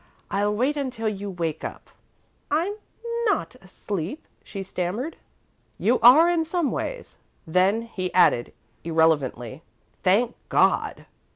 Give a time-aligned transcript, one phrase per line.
[0.31, 1.87] "I'll wait until you wake up."
[2.49, 2.73] "I'm
[3.25, 5.15] not asleep," she stammered.
[5.77, 8.51] "You are in some ways." Then he added,
[8.83, 9.61] irrelevantly,
[10.01, 11.05] "Thank God!"